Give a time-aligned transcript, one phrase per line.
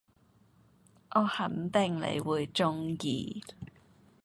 [1.13, 3.43] 我肯定你會鍾意